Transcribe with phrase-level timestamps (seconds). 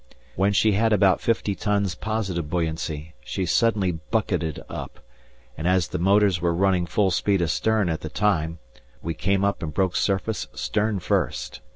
[0.35, 4.99] When she had about fifty tons positive buoyancy she suddenly bucketed up,
[5.55, 8.57] and, as the motors were running full speed astern at the time,
[9.03, 11.61] we came up and broke surface stern first.